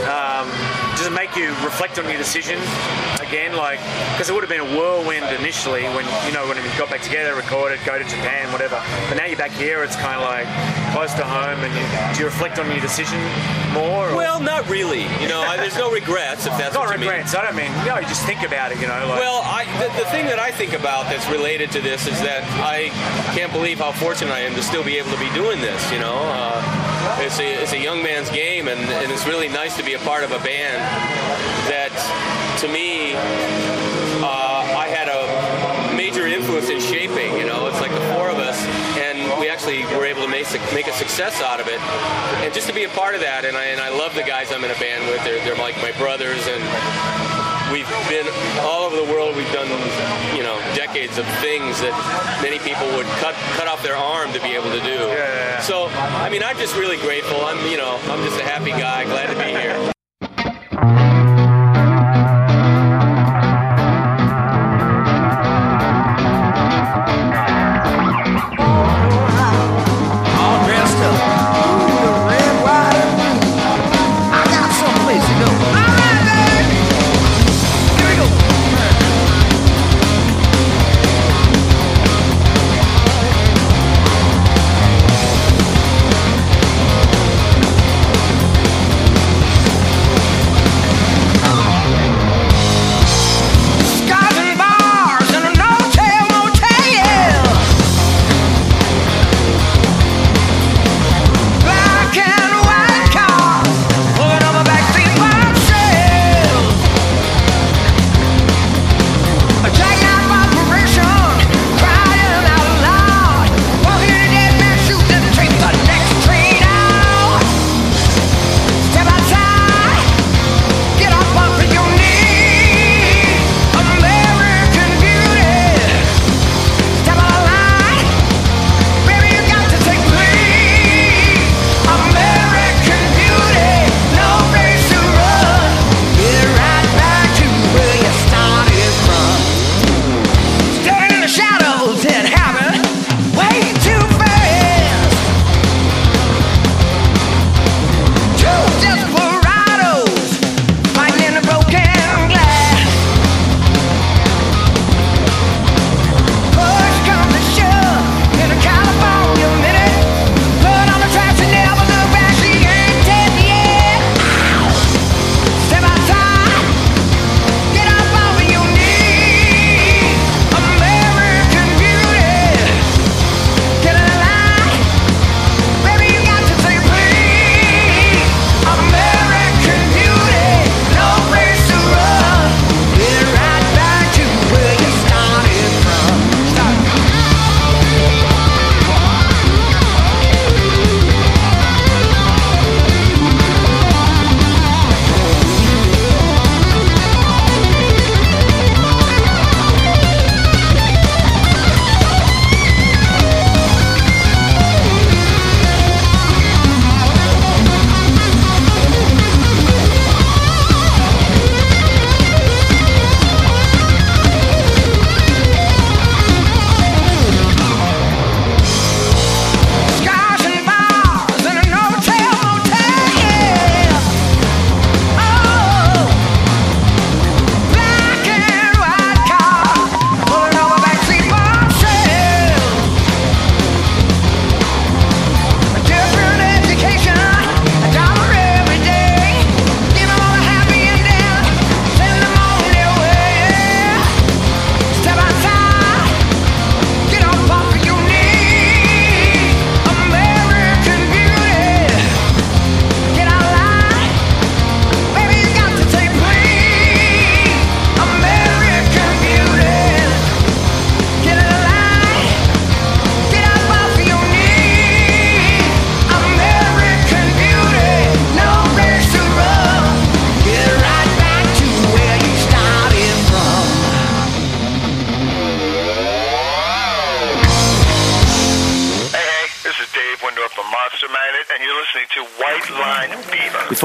um, 0.10 0.50
does 0.98 1.06
it 1.06 1.14
make 1.14 1.36
you 1.38 1.50
reflect 1.62 2.00
on 2.00 2.06
your 2.10 2.18
decision 2.18 2.58
again? 3.28 3.56
Like, 3.56 3.80
because 4.14 4.30
it 4.30 4.34
would 4.34 4.44
have 4.44 4.50
been 4.50 4.62
a 4.62 4.72
whirlwind 4.78 5.26
initially 5.40 5.84
when, 5.96 6.06
you 6.26 6.34
know, 6.34 6.48
when 6.48 6.58
we 6.58 6.70
got 6.78 6.90
back 6.90 7.02
together, 7.02 7.36
recorded, 7.36 7.80
go 7.86 7.98
to 7.98 8.06
Japan, 8.06 8.52
whatever. 8.52 8.82
But 9.10 9.18
now 9.18 9.26
you're 9.26 9.38
back 9.38 9.52
here, 9.52 9.84
it's 9.84 9.96
kind 9.96 10.16
of 10.16 10.24
like 10.24 10.48
close 10.94 11.14
to 11.16 11.26
home 11.26 11.60
and 11.64 11.74
you, 11.76 11.84
do 12.16 12.20
you 12.22 12.26
reflect 12.26 12.60
on 12.60 12.68
your 12.72 12.80
decision 12.80 13.20
more? 13.74 14.10
Or? 14.10 14.16
Well, 14.16 14.40
not 14.40 14.68
really. 14.70 15.04
You 15.22 15.28
know, 15.28 15.42
I, 15.42 15.58
there's 15.58 15.78
no 15.78 15.92
regrets 15.92 16.46
if 16.46 16.58
that's 16.58 16.76
not 16.76 16.88
you 16.92 17.00
mean. 17.00 17.10
regrets. 17.10 17.36
I 17.36 17.44
don't 17.44 17.56
mean, 17.56 17.72
no, 17.86 18.00
you 18.00 18.08
just 18.08 18.26
think 18.26 18.44
about 18.44 18.72
it, 18.72 18.80
you 18.80 18.88
know. 18.88 18.96
Like, 19.08 19.20
Well, 19.20 19.42
I, 19.44 19.66
the, 19.80 20.04
the 20.04 20.10
thing 20.12 20.26
that 20.28 20.40
I 20.40 20.52
think 20.52 20.74
about 20.74 21.06
that's 21.06 21.28
related 21.30 21.72
to 21.72 21.82
this 21.82 22.08
is 22.08 22.20
that 22.22 22.44
I 22.64 22.90
can't 23.36 23.52
believe 23.52 23.80
how 23.80 23.92
fortunate 23.92 24.32
I 24.32 24.40
am 24.42 24.56
to 24.56 24.64
still 24.64 24.84
be 24.84 24.98
able 24.98 25.12
to 25.12 25.20
be 25.20 25.30
doing 25.34 25.60
this. 25.60 25.82
You 25.92 26.00
know, 26.00 26.16
uh, 26.16 27.20
it's 27.20 27.40
a 27.40 27.62
it's 27.62 27.74
a 27.74 27.80
young 27.80 28.02
man's 28.02 28.30
game, 28.30 28.68
and, 28.68 28.80
and 28.80 29.12
it's 29.12 29.26
really 29.28 29.50
nice 29.50 29.76
to 29.78 29.84
be 29.84 29.94
a 29.94 30.00
part 30.00 30.24
of 30.24 30.32
a 30.32 30.40
band 30.40 30.80
that, 31.70 31.92
to 32.60 32.68
me, 32.68 33.14
uh, 34.24 34.78
I 34.78 34.88
had 34.88 35.10
a 35.10 35.96
major 35.96 36.26
influence 36.28 36.70
in 36.70 36.80
shaping. 36.80 37.36
You 37.38 37.46
know, 37.46 37.68
it's 37.68 37.82
like 37.82 37.92
the 37.92 38.06
four 38.14 38.30
of 38.30 38.38
us, 38.38 38.58
and 38.98 39.18
we 39.40 39.50
actually 39.50 39.84
were 39.98 40.06
able 40.06 40.22
to 40.22 40.28
make 40.28 40.48
make 40.74 40.88
a 40.88 40.94
success 40.94 41.42
out 41.42 41.60
of 41.60 41.68
it, 41.68 41.80
and 42.44 42.54
just 42.54 42.68
to 42.68 42.74
be 42.74 42.86
a 42.86 42.90
part 42.90 43.16
of 43.16 43.22
that. 43.22 43.44
And 43.46 43.58
I 43.58 43.66
and 43.66 43.82
I 43.82 43.90
love 43.90 44.16
the 44.16 44.24
guys 44.24 44.52
I'm 44.52 44.64
in 44.64 44.72
a 44.72 44.80
band 44.80 45.04
with. 45.10 45.24
They're 45.24 45.44
they're 45.44 45.60
like 45.60 45.76
my 45.82 45.92
brothers, 46.00 46.48
and 46.48 46.64
we've 47.72 47.90
been 48.08 48.28
all 48.64 48.88
over 48.88 48.96
the 48.96 49.10
world. 49.12 49.36
We've 49.36 49.52
done, 49.52 49.68
you 50.36 50.44
know, 50.44 50.56
decades 50.76 51.18
of 51.18 51.26
things 51.44 51.82
that 51.82 51.92
many 52.42 52.60
people 52.60 52.88
would 52.96 53.08
cut 53.20 53.36
cut 53.60 53.68
off 53.68 53.84
their 53.84 53.98
arm 53.98 54.32
to 54.34 54.40
be 54.40 54.56
able 54.56 54.72
to 54.72 54.80
do. 54.80 55.12
Yeah, 55.12 55.18
yeah, 55.18 55.60
yeah. 55.60 55.60
So, 55.60 55.88
I 55.92 56.30
mean, 56.30 56.44
I'm 56.44 56.58
just 56.58 56.76
really 56.76 56.98
grateful. 56.98 57.44
I'm, 57.44 57.60
you 57.70 57.78
know, 57.78 58.00
I'm 58.08 58.24
just 58.24 58.40
a 58.40 58.44
happy 58.44 58.72
guy, 58.72 59.04
glad 59.06 59.28
to 59.28 59.36
be 59.36 59.52
here. 59.52 59.95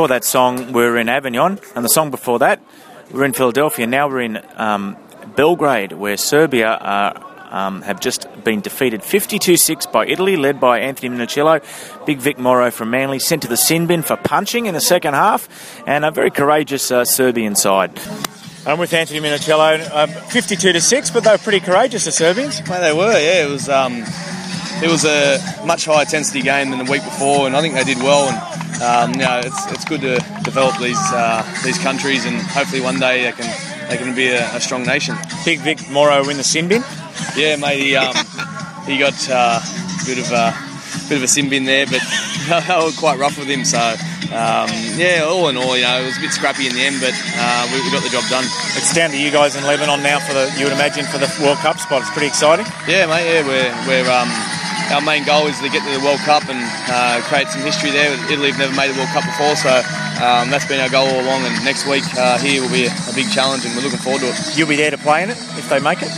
Before 0.01 0.09
that 0.09 0.25
song, 0.25 0.73
we 0.73 0.83
were 0.83 0.97
in 0.97 1.11
Avignon, 1.11 1.61
and 1.77 1.85
the 1.85 1.91
song 1.91 2.11
before 2.11 2.39
that, 2.39 2.59
we 3.13 3.19
were 3.19 3.27
in 3.27 3.35
Philadelphia. 3.35 3.87
Now 3.87 4.09
we're 4.09 4.23
in 4.23 4.41
um, 4.57 4.97
Belgrade, 5.37 5.93
where 5.93 6.17
Serbia 6.17 6.69
are. 6.69 7.27
Um, 7.51 7.83
have 7.83 8.01
just 8.01 8.27
been 8.43 8.63
defeated 8.63 9.03
52 9.03 9.59
6 9.59 9.87
by 9.87 10.07
Italy, 10.07 10.37
led 10.37 10.59
by 10.59 10.79
Anthony 10.79 11.15
Minichiello. 11.15 11.61
Big 12.07 12.19
Vic 12.19 12.39
Mauro 12.39 12.71
from 12.71 12.91
Manly 12.91 13.19
sent 13.19 13.43
to 13.43 13.49
the 13.49 13.59
sin 13.59 13.87
bin 13.87 14.01
for 14.01 14.17
punching 14.17 14.65
in 14.65 14.73
the 14.73 14.81
second 14.81 15.13
half, 15.13 15.49
and 15.87 16.07
a 16.07 16.11
very 16.11 16.31
courageous 16.31 16.91
uh, 16.91 17.05
Serbian 17.05 17.55
side. 17.55 17.91
I'm 18.65 18.79
with 18.79 18.95
Anthony 18.95 19.21
Minichiello, 19.21 19.87
uh, 19.91 20.07
52 20.07 20.73
to 20.73 20.81
6, 20.81 21.11
but 21.11 21.25
they 21.25 21.31
were 21.33 21.39
pretty 21.39 21.61
courageous, 21.61 22.07
the 22.07 22.13
Serbians. 22.13 22.63
Well, 22.67 22.81
they 22.81 22.97
were, 22.97 23.21
yeah. 23.21 23.45
It 23.45 23.51
was 23.51 23.69
um, 23.69 24.05
it 24.83 24.91
was 24.91 25.05
a 25.05 25.39
much 25.65 25.85
higher 25.85 26.03
intensity 26.03 26.43
game 26.43 26.71
than 26.71 26.85
the 26.85 26.91
week 26.91 27.05
before, 27.05 27.47
and 27.47 27.57
I 27.57 27.61
think 27.61 27.75
they 27.75 27.85
did 27.85 27.99
well. 27.99 28.29
And 28.29 28.83
um, 28.83 29.13
you 29.13 29.27
know, 29.27 29.41
it's, 29.45 29.73
it's 29.73 29.85
good 29.85 30.01
to 30.01 30.17
develop 30.43 30.79
these 30.79 31.01
uh, 31.13 31.45
these 31.65 31.79
countries, 31.79 32.25
and 32.25 32.37
hopefully 32.37 32.81
one 32.81 32.99
day 32.99 33.25
they 33.25 33.33
can 33.33 33.89
they 33.89 33.97
can 33.97 34.15
be 34.15 34.29
a, 34.29 34.57
a 34.57 34.61
strong 34.61 34.85
nation. 34.85 35.17
Big 35.45 35.61
Vic 35.61 35.91
Mauro 35.91 36.29
in 36.29 36.37
the 36.37 36.45
sin 36.45 36.69
bin. 36.69 36.83
Yeah, 37.37 37.57
mate. 37.57 37.81
He 37.81 37.97
um, 37.97 38.15
he 38.87 38.99
got 38.99 39.17
uh, 39.29 39.61
a 39.61 40.07
bit 40.07 40.19
of 40.19 40.33
a 40.33 40.55
bit 41.09 41.19
of 41.19 41.23
a 41.23 41.29
sin 41.29 41.49
bin 41.51 41.65
there, 41.65 41.87
but 41.87 42.01
they 42.49 42.85
were 42.85 42.93
quite 42.97 43.19
rough 43.19 43.39
with 43.39 43.49
him. 43.49 43.65
So 43.65 43.79
um, 44.31 44.71
yeah, 44.95 45.27
all 45.27 45.49
in 45.49 45.57
all, 45.57 45.77
you 45.77 45.83
know, 45.83 46.01
it 46.01 46.07
was 46.07 46.17
a 46.17 46.21
bit 46.21 46.31
scrappy 46.31 46.67
in 46.67 46.75
the 46.75 46.83
end, 46.87 47.03
but 47.03 47.11
uh, 47.35 47.67
we, 47.75 47.83
we 47.83 47.91
got 47.91 48.03
the 48.03 48.15
job 48.15 48.23
done. 48.31 48.47
It's 48.79 48.95
down 48.95 49.11
to 49.11 49.19
you 49.19 49.31
guys 49.31 49.57
in 49.57 49.67
Lebanon 49.67 50.03
now 50.03 50.21
for 50.21 50.35
the, 50.35 50.47
you 50.57 50.65
would 50.65 50.73
imagine, 50.73 51.05
for 51.05 51.19
the 51.19 51.27
World 51.43 51.59
Cup 51.59 51.79
spot. 51.79 52.03
It's 52.03 52.11
pretty 52.11 52.29
exciting. 52.29 52.67
Yeah, 52.87 53.11
mate. 53.11 53.27
Yeah, 53.27 53.43
we're 53.43 53.75
we're 53.91 54.07
um, 54.07 54.31
our 54.91 55.01
main 55.01 55.25
goal 55.25 55.47
is 55.47 55.59
to 55.61 55.69
get 55.69 55.85
to 55.87 55.93
the 55.93 56.05
World 56.05 56.21
Cup 56.21 56.49
and 56.49 56.59
uh, 56.91 57.21
create 57.27 57.49
some 57.49 57.63
history 57.63 57.91
there. 57.91 58.13
Italy 58.31 58.51
have 58.51 58.59
never 58.59 58.75
made 58.75 58.91
the 58.91 58.99
World 58.99 59.11
Cup 59.11 59.25
before, 59.25 59.55
so 59.55 59.71
um, 60.19 60.51
that's 60.51 60.67
been 60.67 60.81
our 60.81 60.91
goal 60.91 61.07
all 61.07 61.21
along. 61.23 61.47
And 61.47 61.55
next 61.65 61.87
week 61.87 62.05
uh, 62.19 62.39
here 62.39 62.61
will 62.61 62.73
be 62.73 62.87
a, 62.87 62.93
a 63.09 63.15
big 63.15 63.31
challenge, 63.31 63.65
and 63.65 63.75
we're 63.77 63.83
looking 63.83 64.03
forward 64.03 64.21
to 64.21 64.29
it. 64.29 64.59
You'll 64.59 64.69
be 64.69 64.77
there 64.77 64.91
to 64.91 64.99
play 64.99 65.23
in 65.23 65.31
it 65.31 65.39
if 65.55 65.69
they 65.69 65.79
make 65.79 66.03
it. 66.03 66.11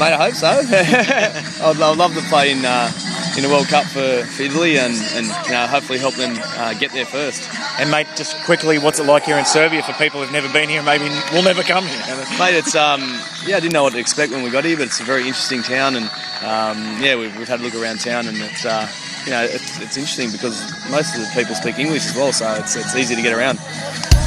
Mate, 0.00 0.16
I 0.16 0.30
hope 0.30 0.34
so. 0.34 0.48
I'd, 0.66 1.76
I'd 1.76 1.96
love 1.96 2.14
to 2.14 2.22
play 2.28 2.50
in 2.50 2.64
uh, 2.64 2.90
in 3.36 3.42
the 3.42 3.48
World 3.48 3.66
Cup 3.66 3.84
for, 3.86 4.24
for 4.24 4.42
Italy 4.42 4.78
and, 4.78 4.94
and 5.14 5.26
you 5.26 5.52
know, 5.52 5.66
hopefully 5.66 5.98
help 5.98 6.14
them 6.14 6.38
uh, 6.56 6.74
get 6.74 6.92
there 6.92 7.04
first. 7.04 7.48
And 7.78 7.90
mate, 7.90 8.06
just 8.16 8.36
quickly, 8.44 8.78
what's 8.78 9.00
it 9.00 9.06
like 9.06 9.24
here 9.24 9.36
in 9.36 9.44
Serbia 9.44 9.82
for 9.82 9.92
people 9.94 10.20
who've 10.20 10.32
never 10.32 10.52
been 10.52 10.68
here, 10.68 10.78
and 10.78 10.86
maybe 10.86 11.08
will 11.32 11.42
never 11.42 11.62
come 11.62 11.84
here? 11.84 12.00
Mate, 12.38 12.54
it's 12.54 12.74
um, 12.74 13.00
yeah, 13.46 13.56
I 13.56 13.60
didn't 13.60 13.72
know 13.72 13.82
what 13.82 13.94
to 13.94 13.98
expect 13.98 14.32
when 14.32 14.42
we 14.42 14.50
got 14.50 14.64
here, 14.64 14.76
but 14.76 14.86
it's 14.86 15.00
a 15.00 15.04
very 15.04 15.22
interesting 15.22 15.62
town, 15.62 15.96
and 15.96 16.06
um, 16.42 17.02
yeah, 17.02 17.16
we've, 17.16 17.36
we've 17.36 17.48
had 17.48 17.60
a 17.60 17.62
look 17.62 17.74
around 17.74 18.00
town, 18.00 18.26
and 18.28 18.36
it's 18.38 18.64
uh, 18.64 18.88
you 19.24 19.30
know 19.30 19.42
it's, 19.42 19.80
it's 19.80 19.96
interesting 19.96 20.30
because 20.30 20.60
most 20.90 21.14
of 21.14 21.20
the 21.22 21.30
people 21.34 21.54
speak 21.54 21.78
English 21.78 22.06
as 22.06 22.14
well, 22.14 22.32
so 22.32 22.52
it's, 22.54 22.76
it's 22.76 22.94
easy 22.94 23.16
to 23.16 23.22
get 23.22 23.32
around. 23.32 23.58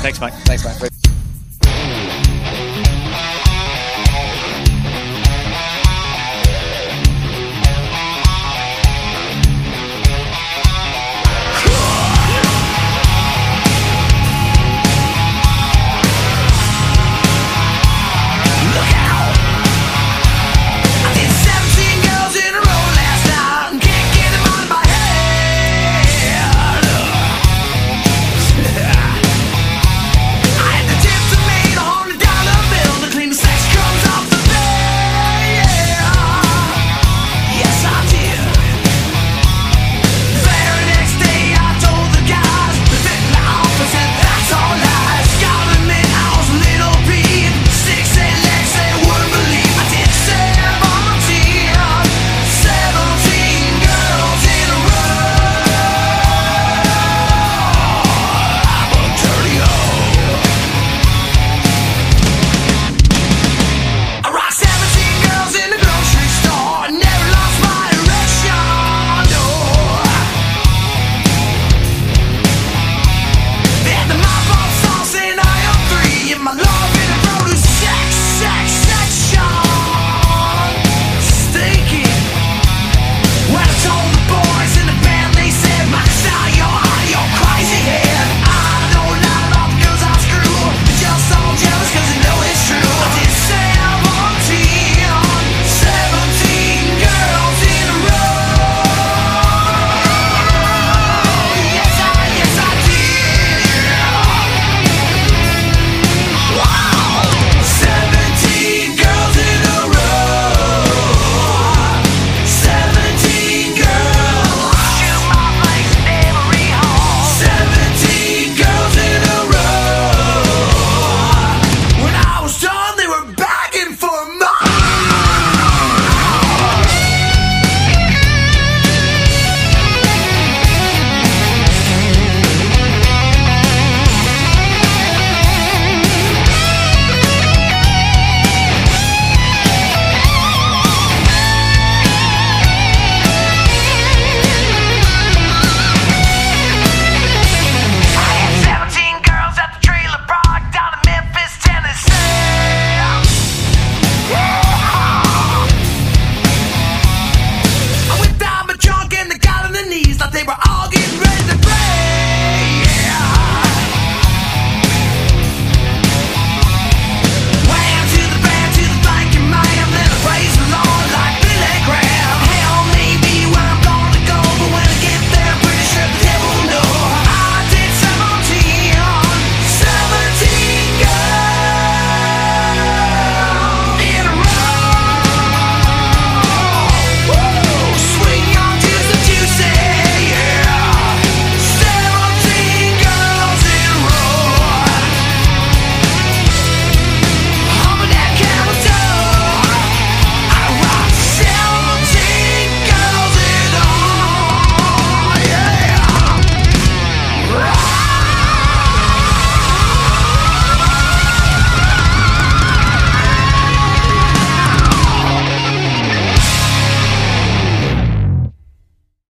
Thanks, 0.02 0.20
mate. 0.20 0.34
Thanks, 0.46 0.66
mate. 0.66 0.97